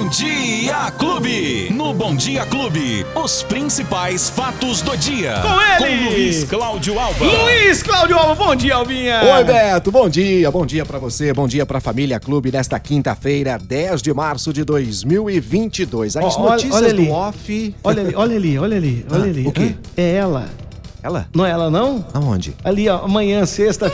[0.00, 1.68] Bom Dia Clube.
[1.74, 5.34] No Bom Dia Clube, os principais fatos do dia.
[5.42, 6.04] Com ele.
[6.06, 7.22] Com Luiz Cláudio Alba.
[7.22, 9.20] Luiz Cláudio Alba, bom dia, Albinha.
[9.22, 13.58] Oi, Beto, bom dia, bom dia pra você, bom dia pra família Clube nesta quinta-feira,
[13.62, 16.16] 10 de março de 2022.
[16.16, 17.04] As olha- notícias olha ali.
[17.04, 17.74] do off.
[17.84, 19.46] Olha ali, olha ali, olha ali, olha Ah, ali.
[19.46, 19.74] o quê?
[19.98, 20.48] É ela.
[21.02, 21.28] Ela?
[21.34, 22.04] Não é ela, não?
[22.14, 22.54] Aonde?
[22.64, 23.92] Ali, ó, amanhã, sexta.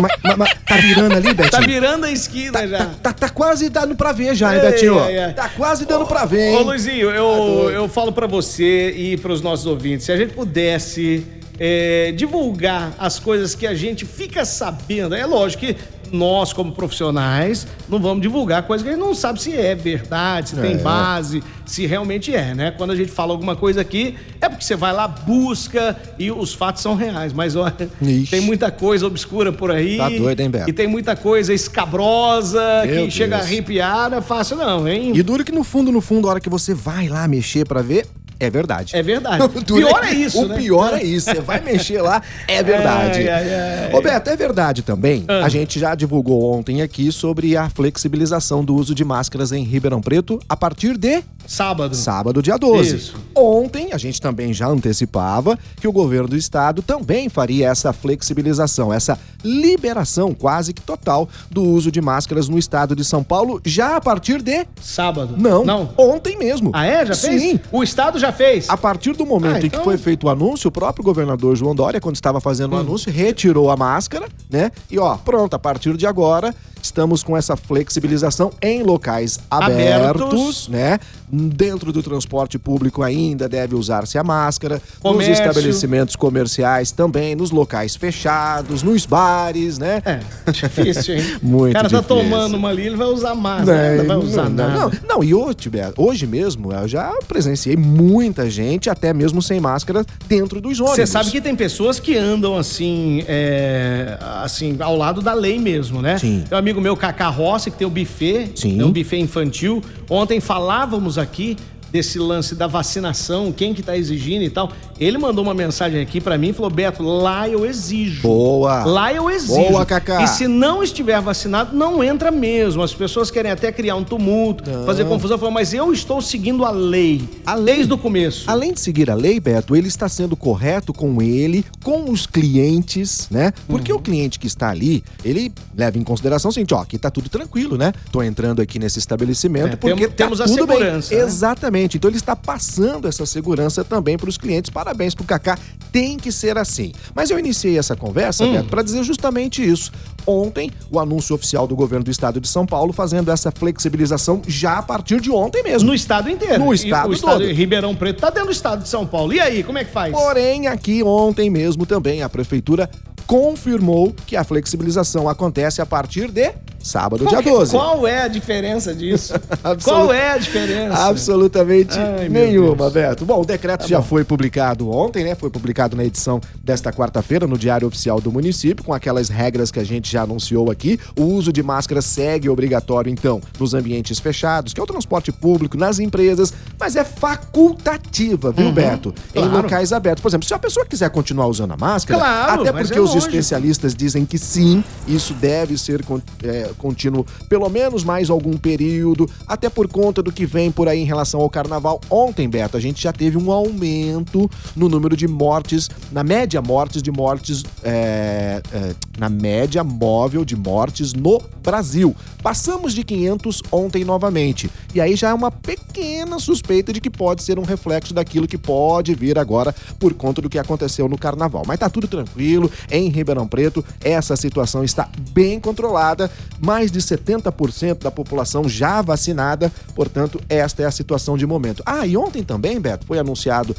[0.00, 1.50] Mas, tá virando ali, Betinho?
[1.50, 2.86] tá virando a esquina já.
[3.02, 4.98] Tá, tá quase dando pra ver já, hein, Ei, Betinho?
[5.02, 5.32] ai, ai.
[5.34, 6.64] Tá quase dando pra ver, Ô, hein?
[6.64, 7.70] Luizinho, Tá eu, doido.
[7.70, 11.26] eu falo pra você e pros nossos ouvintes, se a gente pudesse
[11.58, 15.76] é, divulgar as coisas que a gente fica sabendo, é lógico que
[16.12, 20.50] nós, como profissionais, não vamos divulgar coisas que a gente não sabe se é verdade,
[20.50, 20.78] se tem É.
[20.78, 22.70] base, se realmente é, né?
[22.70, 26.54] Quando a gente fala alguma coisa aqui, é porque você vai lá, busca e os
[26.54, 27.32] fatos são reais.
[27.32, 28.30] Mas olha, Ixi.
[28.30, 29.96] tem muita coisa obscura por aí.
[29.96, 30.70] Tá doido, hein, Beto?
[30.70, 31.52] E tem muita coisa
[31.96, 33.50] escabrosa Meu que chega a Deus.
[33.50, 35.12] arrepiar, não é fácil não, hein?
[35.14, 37.82] E duro que no fundo, no fundo, a hora que você vai lá mexer pra
[37.82, 38.06] ver,
[38.38, 38.94] é verdade.
[38.96, 39.42] É verdade.
[39.56, 40.56] O Pior é que- isso, O né?
[40.56, 41.30] pior é isso.
[41.30, 43.20] Você vai mexer lá, é verdade.
[43.20, 43.54] Ai, ai,
[43.86, 43.92] ai.
[43.92, 45.24] Roberto, é verdade também.
[45.28, 45.44] Ah.
[45.44, 50.00] A gente já divulgou ontem aqui sobre a flexibilização do uso de máscaras em Ribeirão
[50.00, 51.94] Preto a partir de Sábado.
[51.94, 52.96] sábado, dia 12.
[52.96, 53.16] Isso.
[53.34, 58.92] Ontem, a gente também já antecipava que o governo do estado também faria essa flexibilização,
[58.92, 63.96] essa liberação quase que total do uso de máscaras no estado de São Paulo já
[63.96, 64.66] a partir de.
[64.80, 65.34] Sábado.
[65.36, 65.90] Não, Não.
[65.96, 66.70] ontem mesmo.
[66.74, 67.06] Ah, é?
[67.06, 67.42] Já fez?
[67.42, 67.60] Sim.
[67.72, 68.68] O Estado já fez?
[68.68, 71.54] A partir do momento Ah, em que então- foi feito o anúncio, o próprio governador
[71.56, 72.78] João Dória, quando estava fazendo Hum.
[72.78, 74.70] o anúncio, retirou a máscara, né?
[74.90, 76.54] E ó, pronto, a partir de agora,
[76.86, 80.68] estamos com essa flexibilização em locais abertos, Abertos.
[80.68, 80.98] né?
[81.28, 85.30] Dentro do transporte público ainda deve usar-se a máscara, Comércio.
[85.30, 90.00] nos estabelecimentos comerciais também, nos locais fechados, nos bares, né?
[90.04, 90.20] É,
[90.52, 91.24] difícil, hein?
[91.42, 92.22] Muito O cara tá difícil.
[92.22, 94.78] tomando uma ali, ele vai usar máscara, não, vai usar não, nada.
[94.78, 95.56] Não, não, e hoje,
[95.96, 100.96] hoje mesmo eu já presenciei muita gente, até mesmo sem máscara, dentro dos ônibus.
[100.96, 106.00] Você sabe que tem pessoas que andam assim, é, assim, ao lado da lei mesmo,
[106.00, 106.18] né?
[106.18, 106.44] Sim.
[106.48, 109.82] Tem um amigo meu, Cacá Rossi, que tem o buffet, tem um buffet infantil.
[110.10, 111.56] Ontem falávamos aqui
[111.90, 114.70] desse lance da vacinação, quem que tá exigindo e tal.
[114.98, 118.22] Ele mandou uma mensagem aqui pra mim e falou: Beto, lá eu exijo.
[118.22, 118.84] Boa.
[118.84, 119.54] Lá eu exijo.
[119.70, 120.22] Boa, Cacá.
[120.22, 122.82] E se não estiver vacinado, não entra mesmo.
[122.82, 126.70] As pessoas querem até criar um tumulto, fazer confusão, falando, mas eu estou seguindo a
[126.70, 127.22] lei.
[127.44, 127.76] A lei.
[127.76, 128.44] Desde o começo.
[128.50, 133.28] Além de seguir a lei, Beto, ele está sendo correto com ele, com os clientes,
[133.30, 133.52] né?
[133.68, 133.98] Porque Uhum.
[133.98, 137.28] o cliente que está ali, ele leva em consideração o seguinte, ó, aqui tá tudo
[137.28, 137.92] tranquilo, né?
[138.10, 141.20] Tô entrando aqui nesse estabelecimento É, porque tem- tá temos a segurança, né?
[141.22, 141.75] Exatamente.
[141.84, 144.70] Então ele está passando essa segurança também para os clientes.
[144.70, 145.58] Parabéns pro Kaká.
[145.92, 146.92] Tem que ser assim.
[147.14, 148.52] Mas eu iniciei essa conversa, Hum.
[148.52, 149.90] Beto, para dizer justamente isso.
[150.26, 154.78] Ontem, o anúncio oficial do governo do estado de São Paulo fazendo essa flexibilização já
[154.78, 155.88] a partir de ontem mesmo.
[155.88, 156.64] No estado inteiro.
[156.64, 157.52] No E estado o estado todo.
[157.52, 159.32] Ribeirão Preto tá dentro do estado de São Paulo.
[159.32, 160.12] E aí, como é que faz?
[160.12, 162.90] Porém, aqui ontem mesmo também a prefeitura
[163.26, 166.52] confirmou que a flexibilização acontece a partir de
[166.86, 167.72] sábado, dia 12.
[167.72, 169.34] Qual é a diferença disso?
[169.84, 171.06] Qual é a diferença?
[171.06, 172.88] Absolutamente Ai, nenhuma.
[172.90, 173.24] Beto.
[173.24, 175.34] Bom, o decreto já foi publicado ontem, né?
[175.34, 179.80] Foi publicado na edição desta quarta-feira no Diário Oficial do Município, com aquelas regras que
[179.80, 180.98] a gente já anunciou aqui.
[181.18, 185.76] O uso de máscara segue obrigatório, então, nos ambientes fechados, que é o transporte público,
[185.76, 189.14] nas empresas, mas é facultativa, viu, Beto?
[189.34, 189.48] Em Uhum.
[189.48, 189.62] claro.
[189.62, 190.22] locais abertos.
[190.22, 193.14] Por exemplo, se a pessoa quiser continuar usando a máscara, Claro, até porque é os
[193.14, 196.04] especialistas dizem que sim, isso deve ser
[196.42, 201.00] é, contínuo pelo menos mais algum período, até por conta do que vem por aí
[201.00, 202.00] em relação ao carnaval.
[202.10, 207.02] Ontem, Beto, a gente já teve um aumento no número de mortes, na média mortes
[207.02, 212.14] de mortes, é, é, na média móvel de mortes no Brasil.
[212.42, 214.70] Passamos de 500 ontem novamente.
[214.96, 218.56] E aí já é uma pequena suspeita de que pode ser um reflexo daquilo que
[218.56, 221.64] pode vir agora por conta do que aconteceu no carnaval.
[221.66, 222.72] Mas tá tudo tranquilo.
[222.90, 226.30] Em Ribeirão Preto, essa situação está bem controlada.
[226.58, 229.70] Mais de 70% da população já vacinada.
[229.94, 231.82] Portanto, esta é a situação de momento.
[231.84, 233.76] Ah, e ontem também, Beto, foi anunciado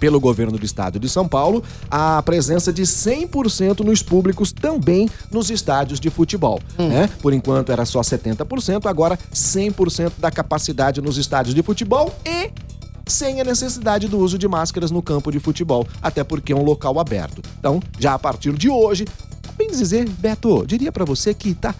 [0.00, 5.50] pelo governo do estado de São Paulo a presença de 100% nos públicos também nos
[5.50, 7.08] estádios de futebol, né?
[7.20, 12.50] Por enquanto era só 70%, agora 100% da capacidade nos estádios de futebol e
[13.06, 16.62] sem a necessidade do uso de máscaras no campo de futebol, até porque é um
[16.62, 17.42] local aberto.
[17.58, 19.06] Então, já a partir de hoje,
[19.58, 21.74] bem dizer, Beto, diria pra você que tá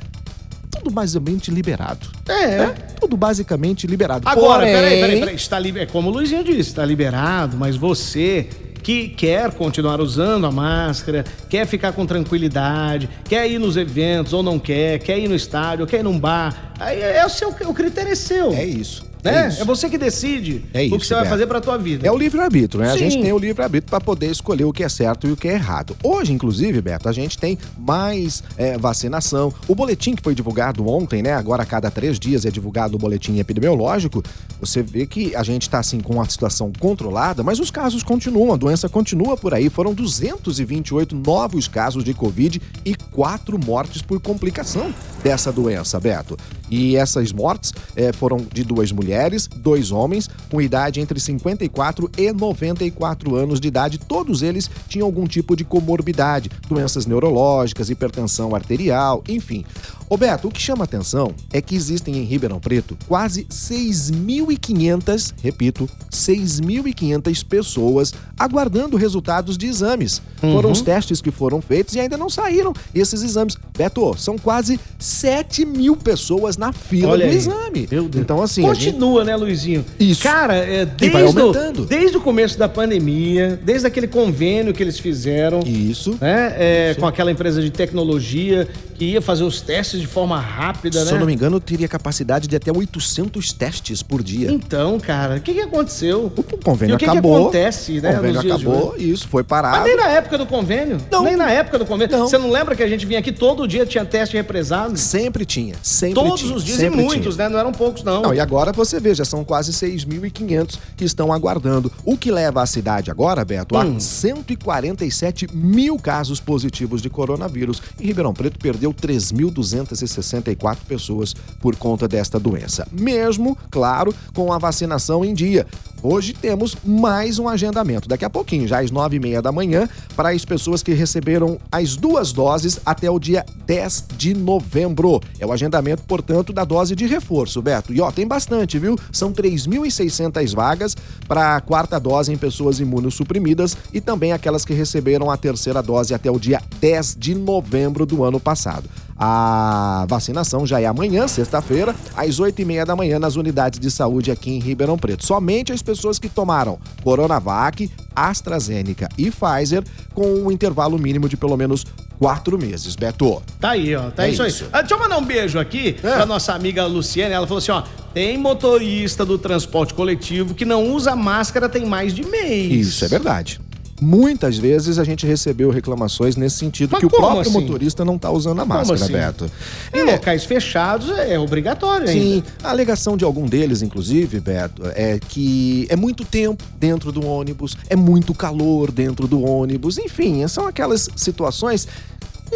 [0.81, 2.09] tudo basicamente liberado.
[2.29, 2.59] É.
[2.59, 2.75] né?
[2.99, 4.27] Tudo basicamente liberado.
[4.27, 5.35] Agora, Porém- peraí, peraí, peraí.
[5.35, 5.83] Está liber...
[5.83, 8.49] É como o Luizinho disse, está liberado, mas você
[8.83, 14.43] que quer continuar usando a máscara, quer ficar com tranquilidade, quer ir nos eventos ou
[14.43, 16.73] não quer, quer ir no estádio, quer ir num bar.
[16.79, 18.53] Aí é o seu, o critério é seu.
[18.53, 19.10] É isso.
[19.23, 19.45] Né?
[19.45, 19.63] É, isso.
[19.63, 22.07] É você que decide É o isso, que você vai fazer pra tua vida.
[22.07, 22.91] É o livre-arbítrio, né?
[22.91, 22.99] A Sim.
[22.99, 25.55] gente tem o livre-arbítrio para poder escolher o que é certo e o que é
[25.55, 25.97] errado.
[26.03, 29.53] Hoje, inclusive, Beto, a gente tem mais é, vacinação.
[29.69, 31.33] O boletim que foi divulgado ontem, né?
[31.33, 34.23] Agora, a cada três dias é divulgado o boletim epidemiológico.
[34.61, 38.55] Você vê que a gente está, assim, com uma situação controlada, mas os casos continuam,
[38.55, 39.69] a doença continua por aí.
[39.69, 44.93] Foram 228 novos casos de Covid e quatro mortes por complicação
[45.23, 46.37] dessa doença, Beto.
[46.71, 52.33] E essas mortes eh, foram de duas mulheres, dois homens, com idade entre 54 e
[52.33, 53.99] 94 anos de idade.
[53.99, 59.65] Todos eles tinham algum tipo de comorbidade, doenças neurológicas, hipertensão arterial, enfim.
[60.13, 65.89] Ô Beto, o que chama atenção é que existem em Ribeirão Preto quase 6.500, repito,
[66.11, 70.21] 6.500 pessoas aguardando resultados de exames.
[70.41, 73.57] Foram os testes que foram feitos e ainda não saíram esses exames.
[73.79, 77.37] Beto, são quase 7 mil pessoas na fila Olha do aí.
[77.37, 77.89] exame.
[77.91, 78.23] Meu Deus.
[78.23, 79.83] Então, assim, a gente- Continua, né, Luizinho?
[79.99, 80.23] Isso.
[80.23, 81.87] Cara, é, vai desde, o, aumentando.
[81.87, 86.19] desde o começo da pandemia, desde aquele convênio que eles fizeram, Isso.
[86.21, 88.69] né, é, com aquela empresa de tecnologia
[88.99, 91.13] que ia fazer os testes de forma rápida, Se né?
[91.17, 94.53] eu não me engano, teria capacidade de até 800 testes por dia.
[94.53, 96.31] Então, cara, o que, que aconteceu?
[96.37, 97.37] O convênio E o que que acabou.
[97.45, 99.85] acontece, né, O convênio nos dias de acabou, isso foi Mas parado.
[99.87, 100.99] nem na época do convênio.
[101.11, 101.23] Não.
[101.25, 102.19] Nem na época do convênio.
[102.19, 102.29] Não.
[102.29, 104.99] Você não lembra que a gente vinha aqui todo dia, tinha teste represado?
[104.99, 106.50] Sempre tinha, sempre Todos tinha.
[106.51, 107.49] Os dias e sempre muitos, tinha.
[107.49, 107.53] né?
[107.55, 108.23] Não eram poucos, não.
[108.23, 111.91] Não, e agora você vê, já são quase 6.500 que estão aguardando.
[112.05, 113.97] O que leva a cidade agora, Beto, Hum.
[113.97, 117.83] a 147 mil casos positivos de coronavírus.
[117.99, 122.87] E Ribeirão Preto perdeu 3.264 pessoas por conta desta doença.
[122.93, 125.67] Mesmo, claro, com a vacinação em dia.
[126.03, 128.09] Hoje temos mais um agendamento.
[128.09, 129.87] Daqui a pouquinho, já às nove e meia da manhã,
[130.17, 135.21] para as pessoas que receberam as duas doses até o dia 10 de novembro.
[135.39, 137.93] É o agendamento, portanto, da dose de reforço, Beto.
[137.93, 138.99] E ó, tem bastante, viu?
[139.13, 140.97] São 3.600 vagas
[141.29, 146.15] para a quarta dose em pessoas imunossuprimidas e também aquelas que receberam a terceira dose
[146.15, 148.89] até o dia 10 de novembro do ano passado.
[149.23, 153.91] A vacinação já é amanhã, sexta-feira, às 8 e meia da manhã, nas unidades de
[153.91, 155.27] saúde aqui em Ribeirão Preto.
[155.27, 159.85] Somente as pessoas que tomaram Coronavac, AstraZeneca e Pfizer,
[160.15, 161.85] com um intervalo mínimo de pelo menos
[162.19, 162.97] quatro meses.
[162.97, 163.43] Beto.
[163.61, 164.11] Tá aí, ó.
[164.11, 164.65] Tá É isso, isso.
[164.65, 164.71] aí.
[164.73, 166.15] Ah, deixa eu mandar um beijo aqui É.
[166.17, 167.35] pra nossa amiga Luciene.
[167.35, 167.83] Ela falou assim: ó,
[168.15, 172.89] tem motorista do transporte coletivo que não usa máscara tem mais de mês.
[172.89, 173.61] Isso é verdade.
[174.01, 177.51] Muitas vezes a gente recebeu reclamações nesse sentido, Mas que o próprio assim?
[177.51, 179.13] motorista não tá usando a máscara, assim?
[179.13, 179.51] Beto.
[179.93, 182.21] Em locais fechados é obrigatório ainda.
[182.21, 187.25] Sim, a alegação de algum deles, inclusive, Beto, é que é muito tempo dentro do
[187.27, 191.87] ônibus, é muito calor dentro do ônibus, enfim, são aquelas situações.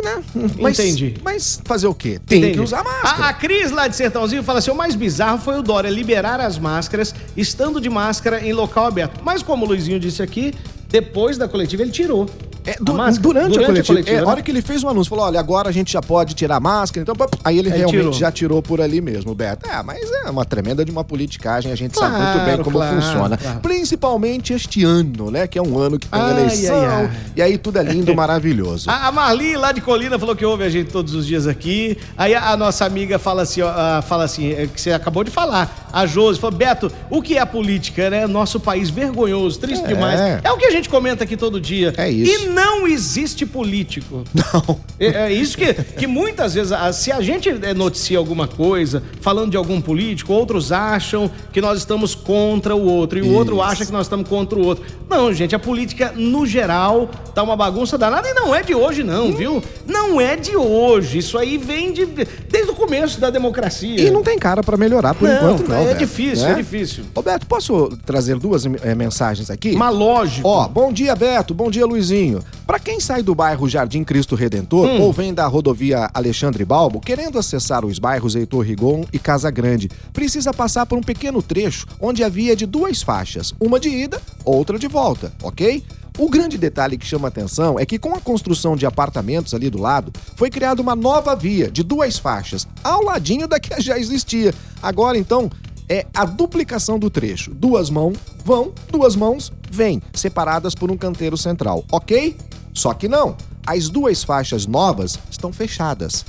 [0.02, 0.25] Né?
[0.58, 1.14] Mas, Entendi.
[1.23, 2.20] Mas fazer o quê?
[2.26, 2.55] Tem Entendi.
[2.55, 3.26] que usar máscara.
[3.26, 6.41] A, a Cris lá de Sertãozinho fala assim: o mais bizarro foi o Dória liberar
[6.41, 9.20] as máscaras, estando de máscara em local aberto.
[9.23, 10.52] Mas como o Luizinho disse aqui,
[10.94, 12.26] depois da coletiva ele tirou.
[12.67, 13.20] É, a du- máscara.
[13.20, 14.00] durante, a coletiva.
[14.08, 14.20] é, né?
[14.20, 16.56] a hora que ele fez o anúncio, falou: olha, agora a gente já pode tirar
[16.56, 17.14] a máscara, então.
[17.44, 18.12] Aí ele Aí realmente tirou.
[18.14, 19.69] já tirou por ali mesmo, Beto.
[19.69, 22.79] É, mas é uma tremenda de uma politicagem, a gente sabe muito Claro, bem como
[22.79, 23.37] claro, funciona.
[23.37, 23.61] claro.
[23.61, 25.46] Principalmente este ano, né?
[25.46, 26.81] Que é um ano que tem Ai, eleição.
[26.81, 27.11] ai, ai.
[27.37, 28.88] E aí tudo é lindo, maravilhoso.
[28.88, 31.99] A a Marli lá de Colina falou que ouve a gente todos os dias aqui.
[32.17, 35.23] Aí a, a nossa amiga fala assim, ó, ah, fala assim, é, que você acabou
[35.23, 35.83] de falar.
[35.94, 38.27] A Josi falou, Beto, o que é a política, né?
[38.27, 39.89] Nosso país vergonhoso, triste É.
[39.89, 40.20] demais.
[40.43, 41.93] É o que a gente comenta aqui todo dia.
[41.96, 42.44] É isso.
[42.44, 44.24] E não existe político.
[44.34, 44.79] Não.
[44.98, 49.51] É, é isso que, que muitas vezes, se a gente eh, noticia alguma coisa, falando
[49.53, 53.86] de algum político, outros acham que nós estamos contra o outro, e o outro acha
[53.86, 54.84] que nós estamos contra o outro.
[55.08, 59.03] Não, gente, a política, no geral, tá uma bagunça danada, e não é de hoje,
[59.05, 59.63] não, viu?
[59.86, 61.19] Não é de hoje.
[61.19, 64.01] Isso aí vem de, desde o começo da democracia.
[64.01, 65.83] E não tem cara pra melhorar por Não, enquanto, não.
[65.84, 66.53] É Beto, difícil, né?
[66.53, 67.05] é difícil.
[67.14, 69.76] Roberto, posso trazer duas eh, mensagens aqui?
[69.76, 70.46] Mas lógico.
[70.48, 71.55] Ó, bom dia, Beto.
[71.55, 72.43] Bom dia, Luizinho.
[72.67, 75.00] Pra quem sai do bairro Jardim Cristo Redentor Hum.
[75.03, 79.91] ou vem da rodovia Alexandre Balbo, querendo acessar os bairros Heitor Rigon e Casa Grande,
[80.12, 84.79] precisa passar por um pequeno trecho onde havia de duas faixas, uma de ida, outra
[84.79, 85.82] de volta, ok?
[86.17, 89.81] O grande detalhe que chama atenção é que com a construção de apartamentos ali do
[89.81, 94.55] lado, foi criada uma nova via de duas faixas, ao ladinho da que já existia.
[94.81, 95.50] Agora, então,
[95.88, 97.53] é a duplicação do trecho.
[97.53, 102.36] Duas mãos vão, duas mãos vêm, separadas por um canteiro central, ok?
[102.72, 103.36] Só que não.
[103.67, 106.24] As duas faixas novas estão fechadas.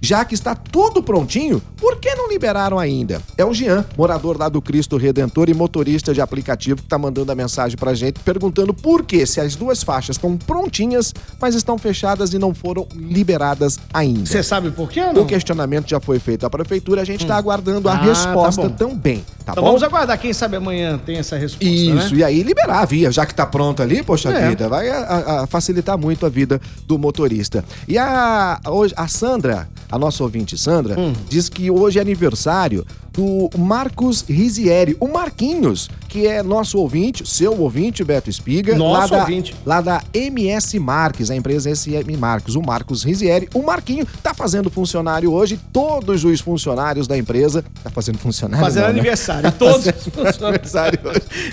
[0.00, 3.20] Já que está tudo prontinho, por que não liberaram ainda?
[3.36, 7.32] É o Jean, morador lá do Cristo Redentor e motorista de aplicativo, que está mandando
[7.32, 11.78] a mensagem pra gente perguntando por que se as duas faixas estão prontinhas, mas estão
[11.78, 14.26] fechadas e não foram liberadas ainda.
[14.26, 15.00] Você sabe por quê?
[15.16, 18.62] O questionamento já foi feito à prefeitura, a gente está aguardando a Ah, tá resposta
[18.62, 18.70] bom.
[18.70, 19.68] também, tá então bom?
[19.70, 20.18] vamos aguardar.
[20.18, 22.20] Quem sabe amanhã tem essa resposta, Isso, né?
[22.20, 24.48] e aí liberar a via, já que tá pronto ali, poxa É.
[24.50, 27.64] vida, vai a- a- a facilitar muito a vida do motorista.
[27.88, 31.12] E a, hoje, a Sandra, a nossa ouvinte Sandra, Hum.
[31.28, 32.84] diz que hoje é aniversário
[33.16, 38.76] do Marcos Rizieri, o Marquinhos, que é nosso ouvinte, seu ouvinte, Beto Espiga.
[38.76, 39.56] Nosso lá da, ouvinte.
[39.64, 43.48] Lá da MS Marques, a empresa SM Marques, o Marcos Rizieri.
[43.54, 47.64] O Marquinho tá fazendo funcionário hoje, todos os funcionários da empresa.
[47.82, 48.64] Tá fazendo funcionário?
[48.64, 49.00] Fazendo não, né?
[49.00, 49.52] aniversário.
[49.52, 50.72] Todos os funcionários.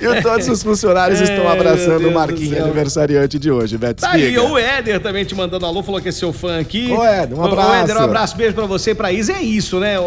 [0.01, 2.63] E todos os funcionários É, estão abraçando o céu.
[2.65, 4.43] aniversariante de hoje, Beto Tá aí, Espiga.
[4.43, 6.91] o Éder também te mandando alô, falou que é seu fã aqui.
[6.91, 7.73] Ô, Éder, um Ô, abraço.
[7.73, 9.33] Éder, um abraço, beijo pra você pra Isa.
[9.33, 10.03] É isso, né, o,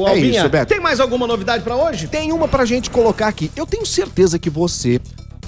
[0.00, 0.40] o É Albinha?
[0.40, 0.66] isso, Beto.
[0.72, 2.06] Tem mais alguma novidade pra hoje?
[2.06, 3.50] Tem uma pra gente colocar aqui.
[3.56, 5.00] Eu tenho certeza que você,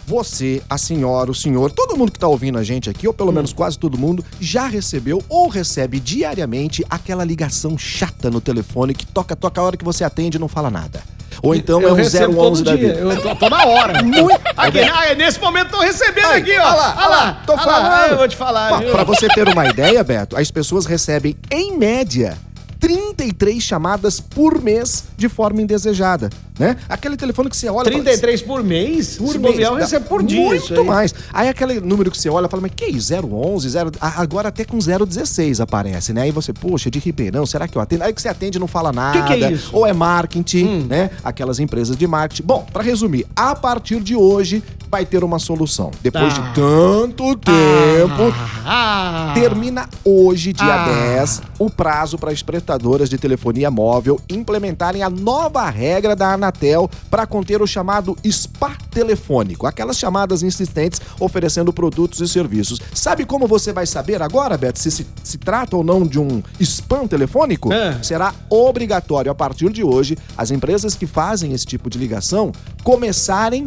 [0.05, 3.31] você, a senhora, o senhor, todo mundo que tá ouvindo a gente aqui, ou pelo
[3.31, 9.07] menos quase todo mundo, já recebeu ou recebe diariamente aquela ligação chata no telefone que
[9.07, 11.05] toca, toca a hora que você atende e não fala nada.
[11.41, 12.95] Ou então eu é um recebo 011 todo da dia.
[12.95, 12.99] vida.
[12.99, 14.03] Eu tô, na hora.
[14.03, 14.41] Muito.
[14.57, 16.65] Aqui, ah, nesse momento tô recebendo Aí, aqui, ó.
[16.65, 17.93] olha lá, olha lá, tô olha falando.
[17.93, 18.91] Ah, eu vou te falar, viu?
[18.91, 22.37] Pra você ter uma ideia, Beto, as pessoas recebem, em média,
[22.81, 26.77] 33 chamadas por mês de forma indesejada, né?
[26.89, 27.89] Aquele telefone que você olha...
[27.89, 29.17] e fala, 33 por mês?
[29.19, 29.53] por Se mês.
[29.55, 31.15] bobear, recebo por dia Muito mais.
[31.33, 33.13] Aí aquele número que você olha e fala, mas que isso?
[33.15, 33.93] 011, 0...
[34.01, 36.23] Ah, Agora até com 016 aparece, né?
[36.23, 38.05] Aí você, poxa, de Ribeirão, será que eu atendo?
[38.05, 39.23] Aí que você atende e não fala nada.
[39.23, 39.71] que é isso?
[39.75, 40.87] Ou é marketing, Hum.
[40.89, 41.11] né?
[41.25, 42.43] Aquelas empresas de marketing.
[42.45, 45.91] Bom, pra resumir, a partir de hoje vai ter uma solução.
[46.03, 46.41] Depois Ah.
[46.41, 48.35] de tanto tempo,
[48.71, 50.89] Ah, Termina hoje, dia Ah.
[51.17, 56.91] 10, o prazo para as prestadoras de telefonia móvel implementarem a nova regra da Anatel
[57.11, 62.79] para conter o chamado spa telefônico, aquelas chamadas insistentes oferecendo produtos e serviços.
[62.93, 66.43] Sabe como você vai saber agora, Beto, se se, se trata ou não de um
[66.61, 67.73] spam telefônico?
[67.73, 67.99] É.
[68.03, 72.53] Será obrigatório a partir de hoje as empresas que fazem esse tipo de ligação
[72.83, 73.67] começarem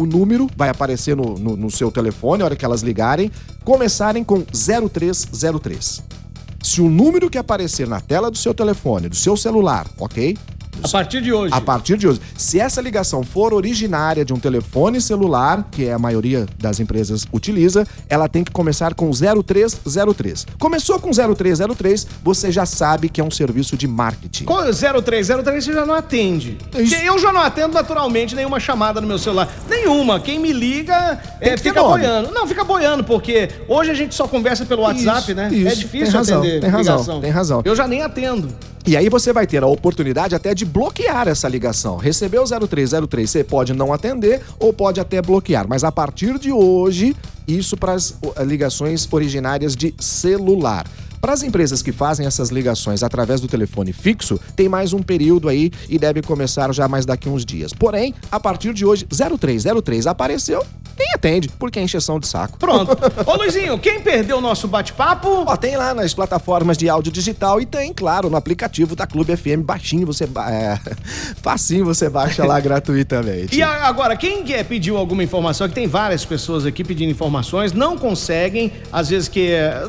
[0.00, 3.30] o número vai aparecer no, no, no seu telefone, a hora que elas ligarem,
[3.64, 6.02] começarem com 0303.
[6.62, 10.36] Se o número que aparecer na tela do seu telefone, do seu celular, ok?
[10.82, 11.54] A partir de hoje.
[11.54, 12.20] A partir de hoje.
[12.36, 17.26] Se essa ligação for originária de um telefone celular, que é a maioria das empresas
[17.32, 20.46] utiliza, ela tem que começar com 0303.
[20.58, 24.44] Começou com 0303, você já sabe que é um serviço de marketing.
[24.44, 26.58] Com 0303 você já não atende.
[26.78, 26.90] Isso.
[26.94, 29.48] Porque Eu já não atendo naturalmente nenhuma chamada no meu celular.
[29.68, 30.20] Nenhuma.
[30.20, 32.02] Quem me liga é, fica nome.
[32.02, 32.32] boiando.
[32.32, 35.48] Não, fica boiando, porque hoje a gente só conversa pelo WhatsApp, Isso, né?
[35.52, 35.68] isso.
[35.68, 37.20] é difícil Tem razão, atender tem razão, ligação.
[37.20, 37.62] tem razão.
[37.64, 38.48] Eu já nem atendo.
[38.90, 41.96] E aí você vai ter a oportunidade até de bloquear essa ligação.
[41.96, 45.64] Recebeu o 0303, você pode não atender ou pode até bloquear.
[45.68, 47.14] Mas a partir de hoje,
[47.46, 50.88] isso para as ó, ligações originárias de celular.
[51.20, 55.48] Para as empresas que fazem essas ligações através do telefone fixo, tem mais um período
[55.48, 57.72] aí e deve começar já mais daqui uns dias.
[57.72, 60.64] Porém, a partir de hoje, 0303 apareceu,
[61.00, 62.58] nem atende, porque é encheção de saco.
[62.58, 62.96] Pronto.
[63.26, 65.44] Ô, Luizinho, quem perdeu o nosso bate-papo?
[65.46, 69.34] Ó, tem lá nas plataformas de áudio digital e tem, claro, no aplicativo da Clube
[69.34, 70.24] FM, baixinho, você...
[70.24, 70.78] É,
[71.40, 73.56] facinho você baixa lá gratuitamente.
[73.56, 77.96] E agora, quem quer pediu alguma informação, que tem várias pessoas aqui pedindo informações, não
[77.96, 79.82] conseguem, às vezes que é,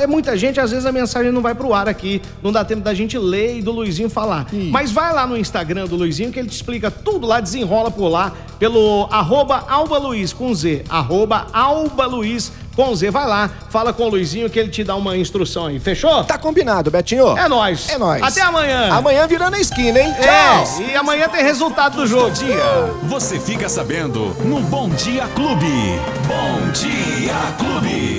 [0.00, 2.80] é muita gente, às vezes a mensagem não vai pro ar aqui, não dá tempo
[2.80, 4.46] da gente ler e do Luizinho falar.
[4.70, 8.08] Mas vai lá no Instagram do Luizinho que ele te explica tudo lá, desenrola por
[8.08, 13.10] lá, pelo arroba Alba Luiz com Z, arroba Alba Luiz com Z.
[13.10, 16.24] Vai lá, fala com o Luizinho que ele te dá uma instrução aí, fechou?
[16.24, 17.36] Tá combinado, Betinho?
[17.36, 17.88] É nóis.
[17.88, 18.22] É nóis.
[18.22, 18.92] Até amanhã.
[18.92, 20.14] Amanhã virando a esquina, hein?
[20.20, 20.84] Tchau!
[20.86, 22.30] É, e amanhã tem resultado do jogo.
[22.32, 26.00] Dia, você fica sabendo no Bom Dia Clube.
[26.26, 28.13] Bom Dia Clube.